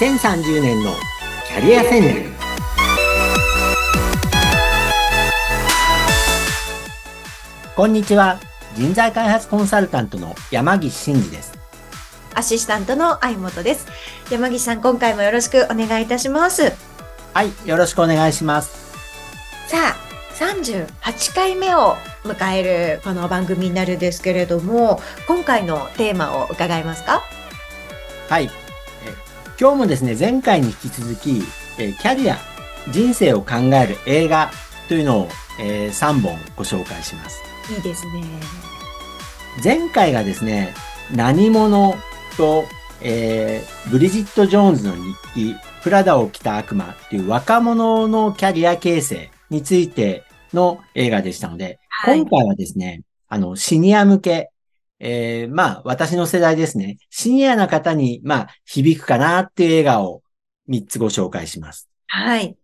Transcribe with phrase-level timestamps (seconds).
[0.00, 0.94] 2030年の
[1.46, 2.30] キャリア戦略。
[7.76, 8.40] こんにちは。
[8.76, 11.52] 人材開発コンサルタントの山岸真嗣です。
[12.34, 13.88] アシスタントの相本です。
[14.30, 16.72] 山岸さん、今回もよろしくお願いいたします。
[17.34, 18.94] はいよろしくお願いします。
[19.68, 19.96] さあ、
[20.42, 27.22] 38回目を迎えるこの番組になるんですけれども、今回のテーマを伺えますか？
[28.30, 28.44] はい。
[28.44, 28.69] え
[29.60, 31.42] 今日もですね前回に引き続き
[31.78, 32.38] えキャリア
[32.90, 34.50] 人生を考える映画
[34.88, 35.28] というのを、
[35.60, 38.24] え3本ご紹介しますいいですね。
[39.62, 40.74] 前回がですね、
[41.14, 41.94] 何者
[42.36, 42.64] と、
[43.02, 45.02] えーブリジット・ジョーンズの日
[45.34, 50.24] 記、プラダを着た悪魔っていう若者のキャリア形成について
[50.54, 54.50] の映画でしたので、はい今回はですね、あの、シニア向け、
[55.00, 60.22] えーまあ、私の世代ですね、シニアな方に、まあ、響くかなっていう映画を
[60.68, 61.88] 3つご紹介します。
[62.06, 62.56] はい。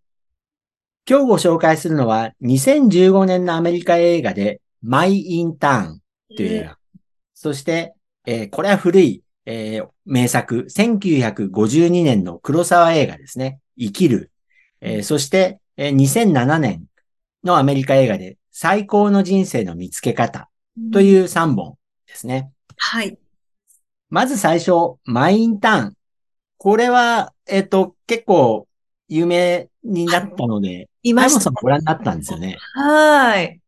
[1.09, 6.01] 今日ご紹介するのは、2015年のアメリカ映画で、マイ・インターン
[6.37, 6.79] という映画。
[7.35, 7.95] そして、
[8.27, 13.61] えーこれは古い、えー名作、1952年の黒沢映画ですね。
[13.79, 14.31] 生きる。
[14.81, 16.85] えーそして、えー2007年
[17.45, 20.51] のアメリカ映画で、最高の人生の見つけ方
[20.93, 21.03] とう。
[21.03, 21.76] いう3本
[22.17, 22.51] ですね。
[22.79, 23.19] はい。
[24.09, 25.97] まず最初、マイ・インターン。
[26.57, 28.67] これは、えっ、と、結構
[29.09, 31.53] 有名になったので、いましたマイモさん。
[31.55, 32.57] ご覧になったんですよね。
[32.75, 33.61] はい。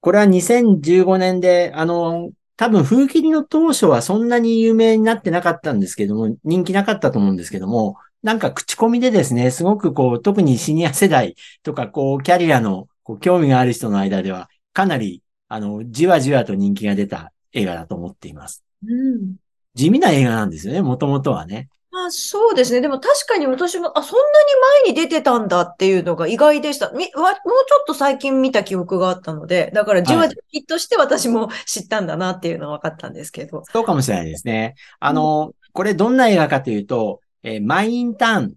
[0.00, 18.64] これは2015年で、あの、多分風切りの当初はそんなに有名になってなかったんですけども、人気なかったと思うんですけども、なんか口コミでですね、すごくこう、特にシニア世代とか、こう、キャリアのこう興味がある人の間では、かなり、あの、じわじわと人気が出た映画だと思っています。
[18.86, 19.36] うん。
[19.74, 21.68] 地味な映画なんですよね、もともとはね。
[21.92, 22.80] あ、そうですね。
[22.80, 26.90] でも確かに私も、あ、そんなに前に出てたんだっていうのが意外でした。
[26.90, 33.62] み、わ、もうちょっと最近見た記憶があったので、だからじわじわヒットして私も知ったんだなっていうのは分かったんですけど。
[33.72, 34.74] そうかもしれないですね。
[35.00, 38.54] あの、これどんな映画かというと、えーマイ・インターン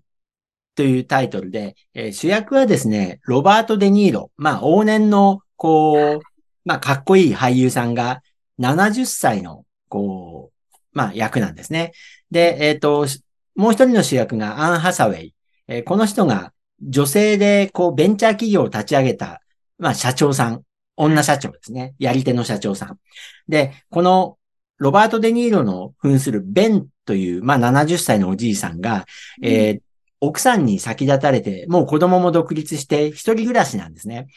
[0.76, 4.32] というタイトルで、えー主役はですね、ロバート・デ・ニーロ。
[4.36, 6.29] まあ、往年の、こう、
[6.66, 8.22] まあ、かっこいい俳優さんが、
[8.60, 11.94] 70歳の、こう、まあ、役なんですね。
[12.32, 13.08] で、えっ、と、
[13.56, 15.36] もう一人の主役がアン・ハサウェイ。
[15.68, 19.42] えーこの人が、女性で、こう、ベンチャー企業を立ち上げた、
[19.78, 20.64] まあ、社長さん。
[20.96, 21.96] 女社長ですね。
[22.00, 23.00] やり手の社長さん。
[23.48, 24.38] で、この、
[24.78, 29.06] ロバート・デ・ニーロの扮するベンという、まあ、70歳のおじいさんが、
[29.42, 29.82] えー
[30.22, 34.28] 奥さんに先立たれて、もう子供も独立して一人暮らしなんですね。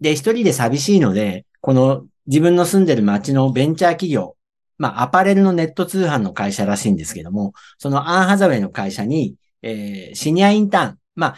[0.00, 4.36] で、一人で寂しいので、この自分の住んでる街のベンチャー企業、
[4.78, 11.36] まあ、アパレルのネット通販の会社らしいんですけども、そのアンハザウェイの会社に、えーシニアインターン、まあ、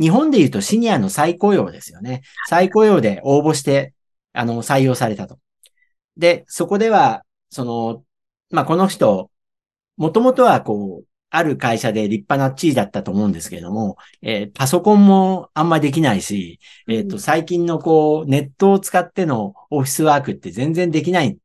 [0.00, 2.22] 日本で言うとシニアの再雇用ですよね。
[2.48, 3.94] 再雇用で応募して、
[4.32, 5.38] あの、採用されたと。
[6.16, 8.04] で、そこでは、その、
[8.50, 9.30] まあ、この人、
[9.96, 11.06] もともとはこう、
[11.36, 21.36] ある会社で立派な地位だったと思うんですけれども、えーパソコンもあんまりできないし、えっ、と、うん最近のこう、ネットを使ってのオフィスワークって全然できない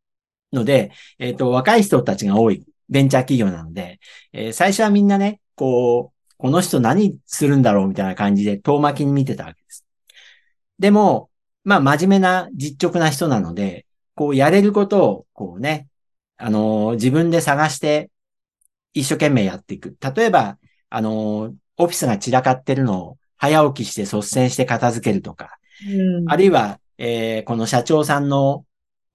[0.53, 3.99] ので、えっ、と、若い人たちが多いベンチャー企業なので、
[4.31, 9.85] えー最初はみんなね、こう、この人何するんだろうみたいな感じで遠巻きに見てたわけです。
[10.77, 11.29] でも、
[11.63, 13.85] まあ、真面目な実直な人なので、
[14.15, 15.87] こう、やれることを、こうね、
[16.37, 18.11] あのー自分で探して、
[18.93, 19.95] 一生懸命やっていく。
[20.15, 20.57] 例えば、
[20.89, 25.57] あのーオフィスが散らかってるのを早起きして率先して片付けるとか、
[25.87, 28.65] うんあるいは、えーこの社長さんの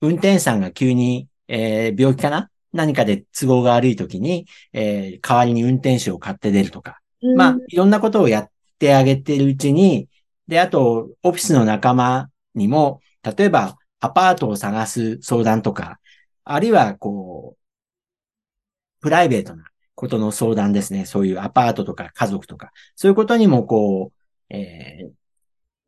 [0.01, 2.51] 運転手さんが急に、えー病気かな？
[2.73, 7.01] 何かで都合が悪い時に、えー代わりに運転手を買って出るとか。
[7.37, 8.49] まあ、いろんなことをやっ
[8.79, 10.09] てあげてるうちに、
[10.47, 16.01] で、あと、オフィスの仲間にも、例えば、アパートを探す相談とか、
[16.45, 17.59] あるいは、こう、
[19.05, 19.65] プライベートな
[19.95, 21.05] ことの相談ですね。
[21.05, 24.13] そういうアパートとか家族とか、そういうことにも、こ
[24.51, 25.11] う、えー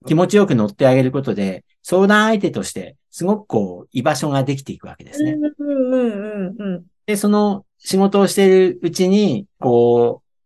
[0.06, 5.32] 気持ちよく乗ってあげることで、相談相手として、すごくこう、居場所ができていくわけですね。
[5.32, 6.84] うんうんうんうんうん。
[7.06, 10.40] で、その仕事をしているうちに、こう、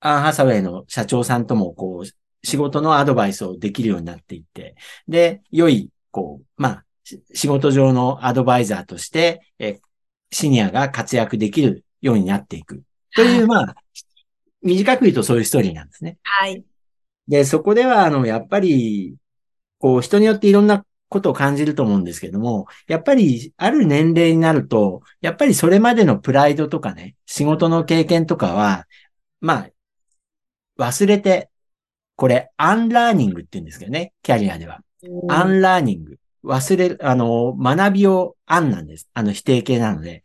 [0.00, 4.74] アン・ハサウェイの社長さんとも、こう、仕事のアドバイスをできるようになっていって、
[5.08, 9.80] で、良い、こう、まあ、し仕事上のアドバイザーとして、え、
[10.32, 12.82] シニアが活躍できるようになっていく。
[13.16, 13.74] という、まあ、
[14.62, 16.18] 短く言うとそういうストーリーなんですね。
[16.22, 16.62] はい。
[17.28, 19.16] で、そこでは、あの、やっぱり、
[19.78, 28.86] こう、人によっていろんなことを感じると思うんですけども、やっぱりある年齢になると、やっぱりそれまでのプライドとかね、仕事の経験とかは、
[29.40, 29.66] ま
[30.78, 31.50] あ、忘れて、
[32.16, 34.80] これ、 unlearning って言うんですけどね、キャリアでは。
[35.28, 36.18] unlearning。
[36.44, 39.08] 忘れる、あの、学びを un なんです。
[39.14, 40.22] あの、否定形なので。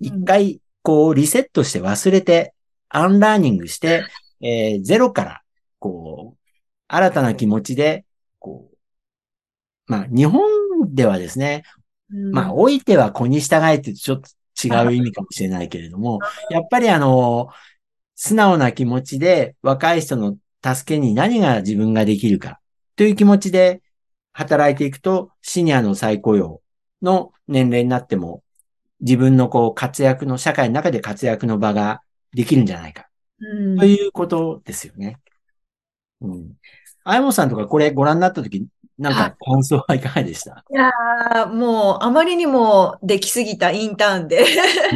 [0.00, 2.54] 一回、こう、リセットして忘れて、
[2.90, 4.04] unlearning して、
[4.42, 5.42] えー、ゼロから、
[5.78, 6.48] こう、
[6.86, 8.04] 新たな気持ちで、
[8.38, 8.76] こう、
[9.86, 10.44] まあ、日本
[10.94, 11.64] ではですね、
[12.10, 14.28] まあ、老いては子に従えってちょっと
[14.62, 16.20] 違う意味かもしれないけれども、
[16.50, 17.48] やっぱりあの、
[18.14, 22.60] 素直な気持ちで若い人の助けに何が自分ができるか
[22.94, 23.82] という気持ちで
[24.34, 26.60] 働いていくと、シニアの再雇用
[27.00, 28.43] の年齢になっても、
[29.04, 32.00] 自分のこう活躍の、社会の中で活躍の場が
[32.32, 33.06] できるんじゃないか。
[33.38, 35.18] うん、ということですよね。
[36.22, 36.52] うん。
[37.04, 38.66] あやもさんとかこれご覧になったとき、
[38.98, 40.64] なんか感想はいかがでした？
[40.70, 44.46] いやー、もうあまりにもできすぎたインターンで。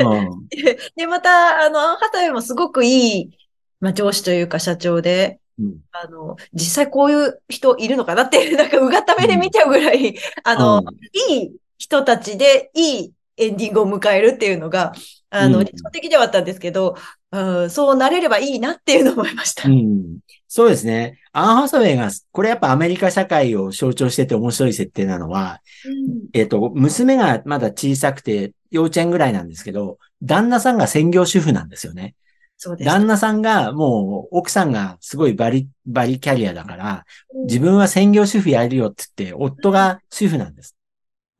[0.02, 0.46] うん、
[0.96, 3.38] で、また、あの、アンハタウェイもすごくいい、
[3.80, 10.82] まあ、上司というか社長で、うん、あの、実際こういう人いるのかなって、なんかうがった目で見ちゃうぐらい、うん、あの、
[11.28, 14.92] いい人たちでいいエンディングを迎えるっていうのが、
[15.30, 16.96] あの、理想的ではあったんですけど、
[17.30, 19.68] うん、そうなれればいいなっていうのを思いました。
[19.68, 21.18] うん、そうですね。
[21.32, 32.14] アン・ハサウェイが、これやっぱアメリカ社会を象徴してて面白い設定なのは、うん、えっ、と、娘がまだ小さくて幼稚園ぐらいなんですけど、旦那さんが専業主婦なんですよね。
[32.56, 32.86] そうです。
[32.86, 37.04] 旦那さんがもう奥さんがすごいバリ、バリキャリアだから、
[37.46, 40.74] 自分は専業主婦やるよって言って、夫が主婦なんです。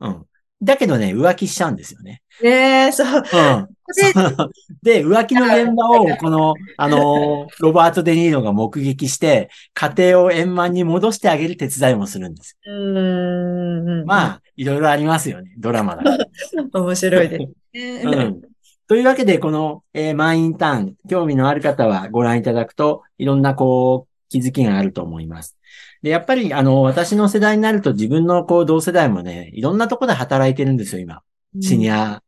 [0.00, 0.27] うん。
[0.62, 2.22] だけどね、浮気しちゃうんですよね。
[2.42, 3.06] ねえ、そう。
[3.06, 3.68] うん。
[4.82, 12.58] で、浮気の現場を、この、あの、ロバート・デ・ニーロが目撃して、家庭を円満に戻してあげる手伝いもするんです。
[12.66, 16.26] うんまあ、いろいろありますよね、ドラマだから。
[16.80, 17.44] 面白いです。
[18.06, 18.40] うん。
[18.88, 25.57] というわけで、この、えー、マインターン、興味のある方はご覧いただくと、いろんな、こう、気づきがあると思います。
[26.02, 31.22] で、やっぱり、あの、私の世代になると自分の、こう、同世代もね、いろんなとこで働いてるんですよ、今。
[31.60, 32.20] シニア、うん、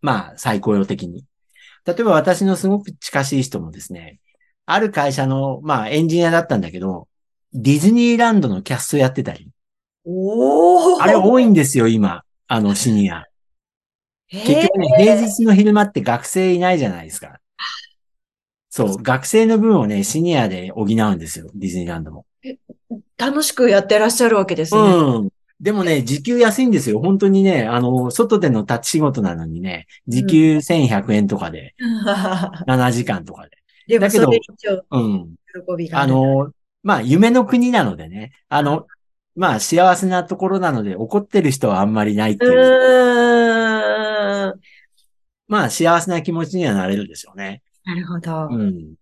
[0.00, 1.24] まあ、最高用的に。
[1.84, 4.18] 例えば私のすごく近しい人もですね、
[4.66, 7.08] ある会社の、まあ、エンジニアだったんだけど、
[7.52, 9.48] ディズニーランドのキャストやってたり。
[10.04, 12.22] おあれ多いんですよ、今。
[12.48, 13.24] あの、シニア。
[14.28, 17.40] 結局ね、平日の昼間って学生いないじゃないですか。
[18.70, 22.26] そう、学生の分をね、シニアで補うんですよ、ディズニーランドも。
[23.16, 24.80] 楽しくやってらっしゃるわけですね。
[24.80, 25.28] うん。
[25.60, 27.00] でもね、時給安いんですよ。
[27.00, 33.48] 本当にね、あの、外での立ち仕事なのにね、時給1100円とかで、うん、7時間とか
[33.88, 33.98] で。
[33.98, 34.30] だけど、
[34.90, 35.34] うん。
[35.64, 36.52] 喜びがあの、
[36.82, 38.86] まあ、夢の国なのでね、あの、
[39.34, 42.52] まあ、幸せなところなので、怒ってる人はあんまりないっていう。
[45.48, 47.62] まあ、幸せな気持ちにはなれるでしょうね。
[47.84, 48.48] なるほど。
[48.50, 48.94] うん。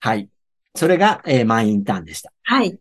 [0.00, 0.28] はい。
[0.78, 2.32] それが、えー、マインターンでした。
[2.44, 2.78] はい。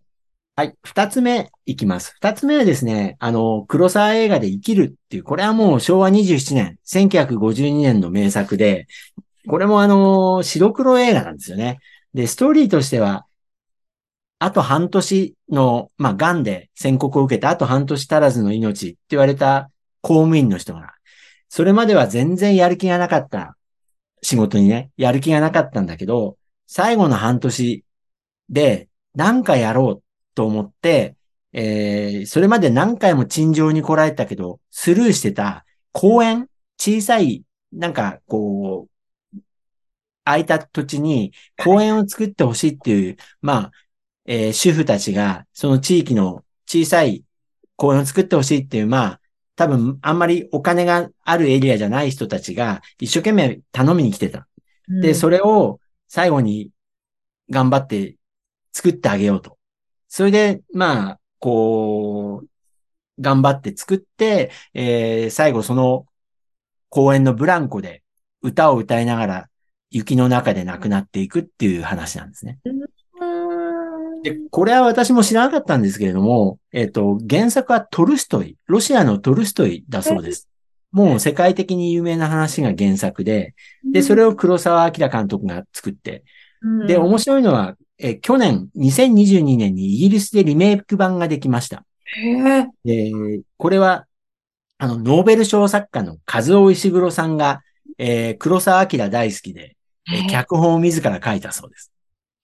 [0.55, 0.75] はい。
[0.83, 2.13] 二つ目いきます。
[2.15, 8.87] 二つ目はですね、あの、黒沢映画で生きるっていう、これはもう昭和27年、1952年の名作で、
[9.47, 11.79] これもあの、白黒映画なんですよね。
[12.13, 13.25] で、ストーリーとしては、
[14.39, 20.93] あと半年の、まあ、癌で宣告を受けたあと半年足らずの命って言われた公務員の人が、
[21.49, 23.57] それまでは全然やる気がなかった
[24.21, 26.37] 仕事にね、やる気がなかったんだけど、
[26.67, 27.83] 最後の半年
[28.49, 30.03] で何かやろう
[30.35, 31.15] と思って、
[31.53, 36.49] えー、それまで何回も陳情に来られたけど、スルーしてた公園、
[36.79, 38.87] 小さい、なんかこ
[39.33, 39.39] う、
[40.23, 43.71] 空いた土地に公園を作ってほしいっていう、まあ、
[44.25, 47.23] えー、主婦たちが、その地域の小さい
[47.75, 49.21] 公園を作ってほしいっていう、まあ、
[49.55, 54.47] 多分あんまりお金があるエリアじゃない人たちが一生懸命頼みに来てた。
[54.87, 56.69] で、それを最後に
[57.49, 58.16] 頑張って
[58.77, 59.57] 作ってあげようと。
[60.07, 62.47] それで、まあ、こう、
[63.19, 66.05] 頑張って作って、えー、最後その
[66.89, 68.03] 公園のブランコで
[68.43, 69.49] 歌を歌いながら
[69.89, 72.59] 雪の中で亡くなっていくっていう話なんですね。
[74.23, 80.47] で、これは私も知らなかったんですけれども、えっ、ー、と、原作はトルストイ、ロシアのトルストイだそうです。
[80.91, 83.55] もう世界的に有名な話が原作で、
[83.91, 86.23] で、それを黒沢明監督が作って、
[86.87, 91.83] で、面白いのは、え去年、2022年にイギリスでリメイク版ができました。
[92.15, 93.11] へで、
[93.57, 94.05] これは、
[94.77, 97.61] あの、ノーベル賞作家の和尾石黒さんが、
[97.97, 99.75] えー、黒沢明大好きで、
[100.11, 101.91] えー、脚本を自ら書いたそうです。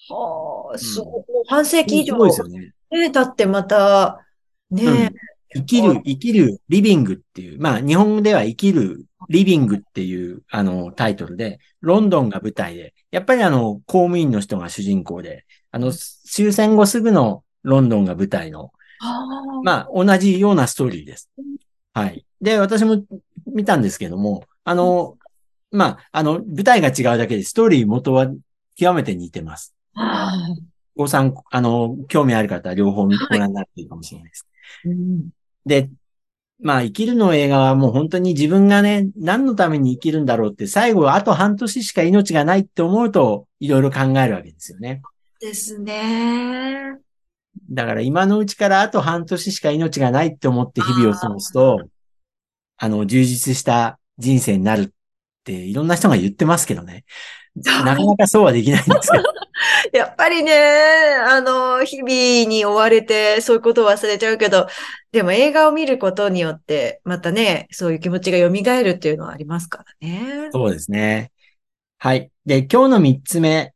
[0.10, 1.24] はあ、すごい。
[1.48, 2.14] 半世紀以上。
[2.16, 2.74] すごいですよね。
[2.92, 4.20] え、だってまた、
[4.72, 5.16] ねうん
[5.56, 18.72] 生きる、生きる、リビングっていう、まあ日本では生きる、リビングっていう、あの、タイトルで、ロンドンが舞台で、やっぱりあの、公務員の人が主人公で、あの、終戦後すぐのロンドンが舞台の、
[19.64, 21.30] まあ同じようなストーリーです。
[21.94, 22.26] はい。
[22.42, 23.04] で、私も
[23.46, 25.18] 見たんですけども、あの、
[25.72, 28.28] まあ、あの、舞台が違うだけで、ストーリー元は
[28.76, 29.74] 極めて似てます。
[29.96, 30.32] あ
[30.96, 34.48] ご参考、あの、興味ある方は両方ご覧になっていいかもしれないです。
[34.86, 34.92] ー。
[34.92, 35.30] うん
[35.66, 35.90] で、
[36.60, 45.02] まあ、生きるの映画はもう本当に自分がね、何のために生きるんだろうって、最後あと半年しか命がないって思うと、いろいろ考えるわけですよね。
[45.40, 46.98] ですね。
[47.70, 51.82] だから今のうちからあと半年しか命がないって思って日々を過ごすと、
[52.78, 54.90] あの、充実した人生になるっ
[55.44, 57.04] ていろんな人が言ってますけどね。
[57.56, 59.24] なかなかそうはできないんですけど。
[59.94, 60.54] やっぱりね、
[61.28, 62.10] あの、日々
[62.50, 64.68] に追われて、そういうことを忘れちゃうけど、
[65.14, 68.50] でも映画を見ることによって、またね、そういう気持ちが蘇
[68.84, 70.50] るっていうのはありますからね。
[70.52, 71.32] そうですね。
[72.00, 72.32] はい。
[72.48, 73.76] で、今日の三つ目、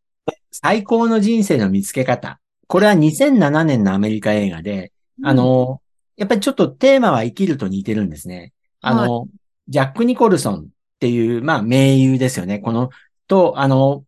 [0.52, 2.40] 最高の人生の見つけ方。
[2.66, 4.92] これは2007年のアメリカ映画で、
[5.24, 5.80] あの、
[6.16, 8.52] やっぱりちょっとテーマは生きると似てるんですね。
[8.82, 9.28] あの、
[9.68, 10.66] ジャック・ニコルソンっ
[11.00, 12.58] ていう、まあ、名優ですよね。
[12.58, 12.90] この、
[13.28, 14.04] と、あの、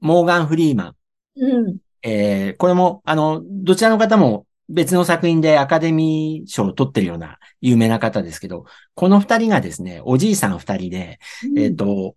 [0.00, 0.96] モーガン・フリーマン。
[1.36, 1.76] うん。
[2.02, 11.18] えーこれも、あの、どちらの方も別の作品でアカデミー賞を取ってるような有名な方ですけど、この二人がですね、おじいさん二人で、
[11.56, 12.16] えっ、と、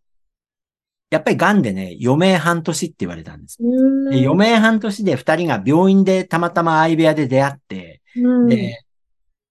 [1.09, 3.57] やっぱり癌でね、余命半年って言われたんです。
[3.59, 8.81] うん、で余命半年で二人が病院でたまたま相部屋で出会って、うん、で、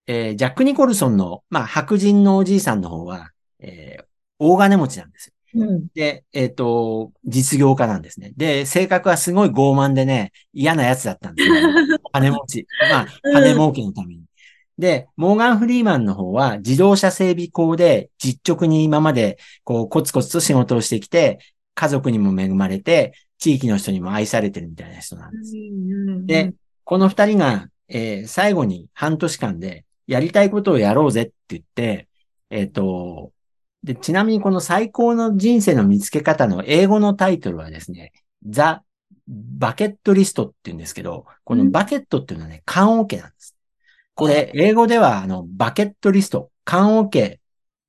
[0.06, 3.30] えージャック・ニコルソンの、まあ、白人のおじいさんの方は、
[3.60, 4.04] えー
[4.40, 5.34] 大金持ちなんですよ。
[5.54, 5.88] うん。
[5.94, 8.32] で、えっ、と、実業家なんですね。
[8.36, 11.54] で、性格はすごい傲慢でね、嫌な奴だったんですよ。
[12.12, 12.66] 金持ち。
[12.90, 14.22] まあ、金儲けのために。
[14.78, 21.38] で、モーガン・フリーマンの方は自動車整備工で実直に今までこうコツコツと仕事をしてきて、
[21.74, 25.52] 家族にも恵まれて、地域の人にも愛されてるみたいな人なんです。
[26.26, 26.54] で、
[26.84, 32.08] この二人が、えー最後に半年間でやりたいことをやろうぜって言って、
[32.50, 33.32] えっ、と、
[33.82, 38.12] で、ちなみにこの最高の人生の見つけ方の英語のタイトルはですね、
[38.46, 38.82] ザ・
[39.26, 43.56] バケットリストって言うんですけど、このバケットっていうのはね、缶オケなんです。
[44.14, 47.40] これ、英語ではあの、バケットリスト、缶オケ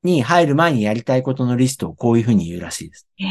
[0.04, 3.08] に入る前にやりたいことのリストをこういうふうに言うらしいです。
[3.18, 3.26] へ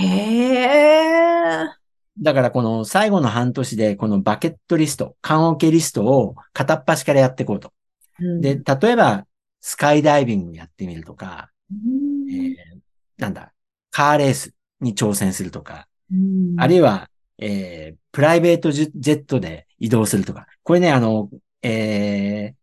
[1.64, 1.80] え。
[2.20, 7.72] だからこの最後の半年でこのバケットリスト、缶オケリストを片っ端からやっていこうと。
[8.20, 9.26] うんで、例えば、
[9.62, 12.80] スカイダイビングやってみるとか、うんえー
[13.18, 13.52] なんだ、
[13.90, 20.46] カーレースに挑戦するとか、うんあるいは、えープライベートジェジェットで移動するとか。
[20.64, 21.30] これね、あの、
[21.62, 22.60] えー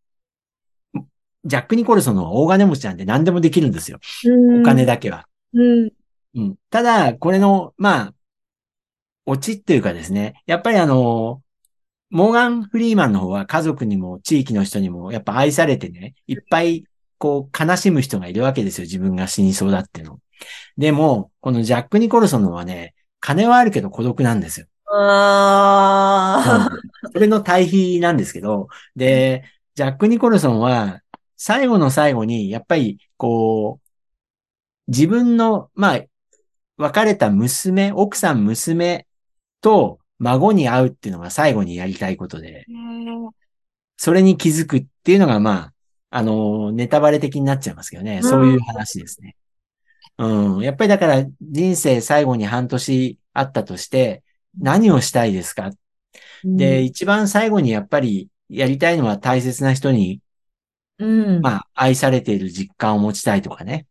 [1.45, 3.99] ジャック・ニコルソンの大金持ちなんで何でもできるんですよ。
[4.59, 5.27] お金だけは。
[5.53, 5.91] うん。
[6.35, 6.55] うん。
[6.69, 8.13] ただ、これの、まあ、
[9.25, 11.41] オチっていうかですね、やっぱりあの、
[12.09, 16.85] モーガン・フリーマンの方は家族にも地域の人にもやっぱ愛されてね、いっぱい
[17.17, 18.83] こう悲しむ人がいるわけですよ。
[18.83, 20.19] 自分が死にそうだっていうの。
[20.77, 24.67] でも、このジャック・ニコルソンのはね、金はあるけど孤独なんですよ。
[24.91, 26.69] ああ。
[26.71, 29.43] うんそれの対比なんですけど、で、
[29.75, 31.01] ジャック・ニコルソンは、
[31.35, 36.01] 最後の最後に、やっぱり、こう、自分の、まあ、
[36.77, 39.07] 別れた娘、奥さん、娘
[39.61, 42.65] と孫に会うっていうのが最後にやりたいことで、
[43.97, 45.73] それに気づくっていうのが、まあ、
[46.09, 49.35] あの、ネタバレ的になっちゃいますけどね、うんそういう話ですね。
[50.17, 50.61] うん。
[50.61, 54.23] やっぱりだから、人生最後に半年あったとして、
[54.59, 55.69] 何をしたいですか？
[56.43, 60.21] で、一番最後にやっぱりやりたいのは大切な人に、
[60.97, 63.85] うん、まあ、愛されている実感を持ちたいとかね。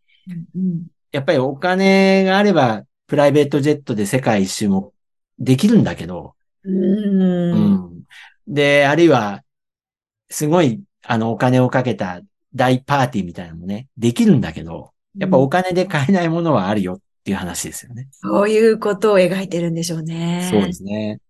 [0.56, 4.92] うん、やっぱりお金があれば、プライベートジェットで世界一周も
[5.38, 8.02] できるんだけど、うん、ううん、ん。
[8.48, 9.44] で、あるいは、
[10.28, 12.20] すごい、あの、お金をかけた
[12.54, 18.08] 大パーティーみたいなのもね、できるんだけど、やっぱお金で買えないものはあるよっていう話ですよね。
[18.10, 20.48] そういうことを描いてるんでしょうね。
[20.50, 21.20] そうですね。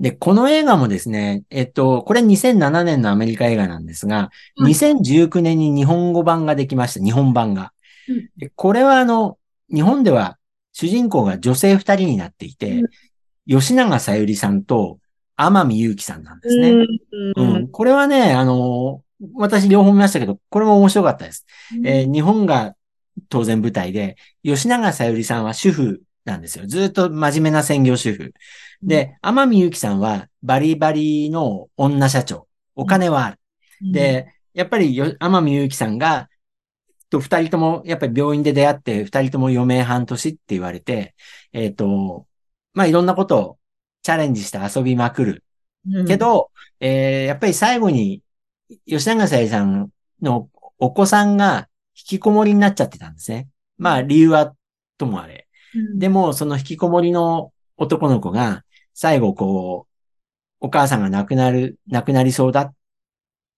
[0.00, 7.04] で、この映画もですね、えっと、これ2007年のアメリカ映画なんですが、はい2019年に日本語版ができました。
[7.04, 7.72] 日本版が
[8.08, 8.28] うん。
[8.36, 9.38] でこれはあの、
[9.72, 10.38] 日本では
[10.72, 12.82] 主人公が女性二人になっていて、
[13.48, 14.98] 吉永さゆりさんと
[15.38, 16.70] 天海祐希さんなんですね。
[17.36, 17.68] うん、うん。
[17.68, 19.02] これはね、あの、
[19.34, 21.46] 私両方見ましたけど、これも面白かったです。
[21.84, 22.74] えー日本が
[23.28, 26.66] 当然舞台で、吉永さゆりさんは主婦なんですよ。
[26.66, 28.34] ずっと真面目な専業主婦。
[28.82, 32.46] で、天海祐希さんはバリバリの女社長。
[32.74, 33.38] お金はある。
[33.92, 36.28] で、やっぱりよ、天海祐希さんが、
[37.10, 41.14] と二人とも、やっぱり病院で出会って、二人とも余命半年って言われて、
[41.52, 42.26] えっ、と、
[42.74, 43.57] まあ、いろんなことを
[44.08, 45.44] チャレンジして遊びまくる。
[45.86, 46.50] うんけ、ど、
[46.80, 48.22] えーやっぱり最後に、
[48.86, 49.90] 吉永小百合さん
[50.22, 50.48] の
[50.78, 53.48] お子さんが引きこもりになっちゃってたんですね。
[53.76, 54.54] まあ、理由は
[54.96, 55.46] ともあれ。
[55.74, 60.04] うんでも、その引きこもりの男の子が、最後こう、
[60.60, 62.74] お母さんが亡くなる、亡くなりそうだっ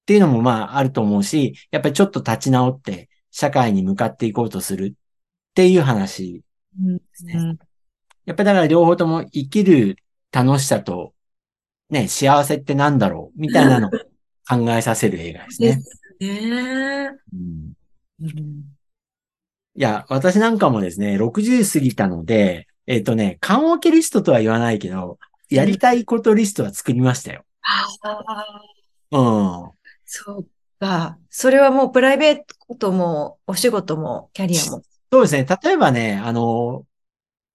[0.04, 4.92] ていうのもまああると思うし、やっぱりちょっと立ち直って社会に向かっていこうとするっ
[5.54, 6.42] ていう話
[6.76, 7.56] うんですね。
[8.24, 9.96] やっぱりだから両方とも生きる
[10.32, 11.14] 楽しさと、
[11.88, 13.40] ね、幸せってなんだろう？
[13.40, 13.90] みたいなのを
[14.48, 15.76] 考えさせる映画ですね。
[15.76, 17.10] ですね。
[17.32, 17.72] うん
[18.22, 18.80] うん
[19.76, 25.18] いや、私なんかもですね、60過ぎたので、えっ、とね、缶オケリストとは言わないけど、
[25.48, 27.44] やりたいことリストは作りましたよ。
[27.62, 28.62] ああ、
[29.12, 29.70] うん。
[30.04, 30.46] そう
[30.80, 31.18] か。
[31.30, 34.82] それはもうプライベートもお仕事もキャリアも。
[35.12, 35.46] そうですね。
[35.62, 36.84] 例えばね、あの、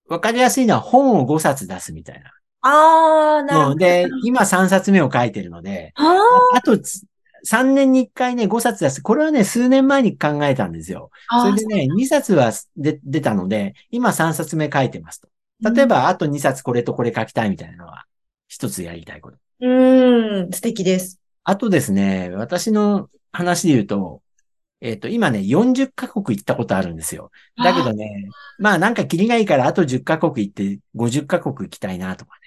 [0.07, 2.23] わかりやすいのは本を5冊出すみたい
[2.67, 3.63] ああ、なるな。
[3.65, 3.71] ほど。
[3.73, 6.15] うん、で、今3冊目を書いてるので、あ
[6.53, 7.05] あ、あとつ
[7.45, 9.03] 3年に1回ね、5冊出す。
[9.03, 11.11] これはね、数年前に考えたんですよ。
[11.29, 15.29] それでね、2冊は出出たので、今3冊目書いてますと。
[15.61, 18.05] 例えば、あと2冊これとこれ書きたいみたいなのは、
[18.47, 19.37] 一つやりたいこと。
[19.61, 21.21] うん、素敵です。
[21.43, 24.21] あとですね、私の話で言うと、
[24.81, 27.31] えっ、と、今ね、40カ国行ったことあるんですよ。
[27.63, 28.27] だけどね、
[28.59, 32.44] まあなんかキリがいいからあと10カ国行って50カ国行きたいなとかね。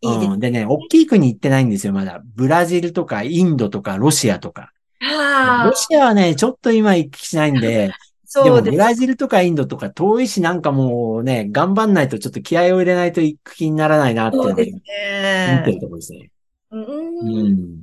[0.00, 0.40] いいですうん。
[0.40, 2.20] でね、大きい国行ってないんですよ、まだ。
[2.34, 4.72] ブラジルとかインドとかロシアとか。
[5.00, 7.94] ああロ、シアはね、ちょっと今行きしないんで、で も
[8.26, 8.76] そうです。
[8.76, 15.80] ブラジルとかインドとか遠いしなんかもうね、頑張んないとちょっと気合を入れないと行く気にならないなっていうのがそうです思ってるね。
[15.80, 16.30] ところですね。
[16.70, 16.78] う。
[16.78, 17.82] うんん。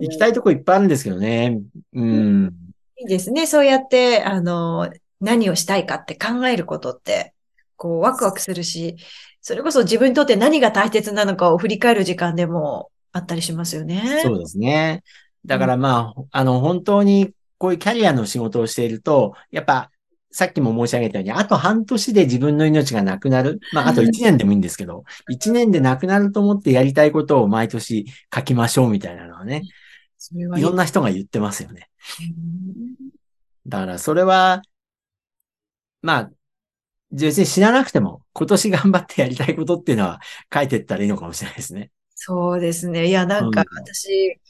[0.00, 1.60] 行きたいとこいっぱいあるんですけどね。
[1.92, 2.52] うん。
[2.98, 3.46] いいですね。
[3.46, 4.90] そうやって、あの、
[5.20, 7.34] 何をしたいかって考えることって、
[7.76, 8.96] こう、ワクワクするし、
[9.46, 14.20] それこそ自分にとって何が大切なのかを振り返る時間でもあったりしますよね。
[14.24, 15.04] そうですね。
[15.44, 19.92] だからまあ、あの、本当にこういうキャリアの仕事をしていると、やっぱ、
[20.32, 23.60] さっきも申し上げたように、あと半年で自分の命がなくなる。
[23.72, 29.62] まあ、あと1年でもいいんですけど、1年でなくなると思ってやりたいことを毎年書きましょうみたいなのはね、
[30.48, 31.88] はいいろんな人が言ってますよね。
[32.20, 33.10] うん
[33.68, 34.62] だからそれは、
[36.02, 36.30] まあ、
[37.12, 40.20] 別に知らなくても、今年頑張ってやりたいことっていうのは
[40.52, 41.90] 書いていったらいいのかもしれないですね。
[42.14, 43.06] そうですね。
[43.06, 44.40] いや、なんかうん私、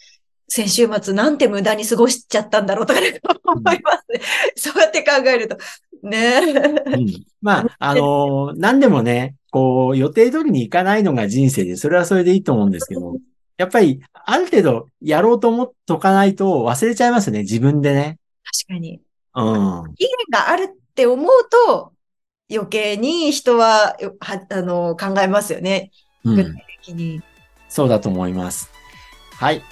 [0.48, 4.20] 先週末なんて無駄に過ごしちゃったんだろうとかね思いますね。
[4.56, 5.58] そうやって考えると。
[6.02, 6.40] ね
[6.86, 13.16] うんまあ、 あのー何でもね、こう、予定通りにいかないのが人生で、それはそれでいいと思うんですけど、
[13.56, 18.18] やっぱり、ある程度やろうと思っとかないと忘れちゃいますね、自分でね。
[18.44, 19.00] 確かに。
[19.34, 19.42] う
[19.88, 19.94] ん。
[19.94, 21.92] 期限があるって思うと、
[22.50, 25.90] 余計に人は、よはあの、考えますよね。
[26.24, 26.36] うん。
[26.36, 27.22] 具体的に。
[27.68, 28.70] そうだと思います。
[29.32, 29.62] はい。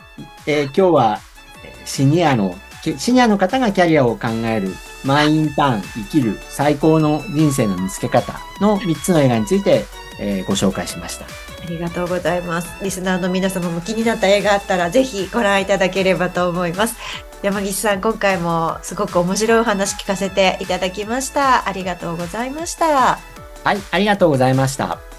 [0.47, 1.19] えー今日は、
[1.65, 4.71] えーシニアの、きシニアの方がキャリアを考える、
[5.05, 9.85] マイインターン、生きる、最高の人生の見つけ方の3つの映画について、
[10.21, 11.27] えーご紹介しました。
[11.65, 12.69] ありがとうございます。
[12.85, 16.97] リスナーの皆様も気になった映画あったら、ぜひご覧いただければと思います。
[17.43, 21.67] 山岸さん、今回もすごく面白いお話聞かせていただきました。
[21.67, 23.19] ありがとうございました。
[23.65, 25.14] はい、ありがとうございました。